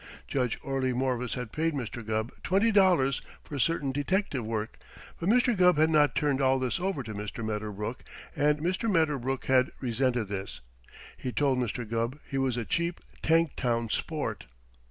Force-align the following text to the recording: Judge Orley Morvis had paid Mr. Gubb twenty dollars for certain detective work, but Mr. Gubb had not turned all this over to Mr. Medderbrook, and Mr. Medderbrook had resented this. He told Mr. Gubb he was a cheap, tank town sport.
Judge 0.27 0.57
Orley 0.63 0.93
Morvis 0.93 1.35
had 1.35 1.51
paid 1.51 1.75
Mr. 1.75 2.03
Gubb 2.03 2.31
twenty 2.41 2.71
dollars 2.71 3.21
for 3.43 3.59
certain 3.59 3.91
detective 3.91 4.43
work, 4.43 4.79
but 5.19 5.29
Mr. 5.29 5.55
Gubb 5.55 5.77
had 5.77 5.91
not 5.91 6.15
turned 6.15 6.41
all 6.41 6.57
this 6.57 6.79
over 6.79 7.03
to 7.03 7.13
Mr. 7.13 7.45
Medderbrook, 7.45 7.99
and 8.35 8.61
Mr. 8.61 8.89
Medderbrook 8.89 9.45
had 9.45 9.71
resented 9.79 10.27
this. 10.27 10.59
He 11.17 11.31
told 11.31 11.59
Mr. 11.59 11.87
Gubb 11.87 12.17
he 12.27 12.39
was 12.39 12.57
a 12.57 12.65
cheap, 12.65 12.99
tank 13.21 13.51
town 13.55 13.89
sport. 13.89 14.45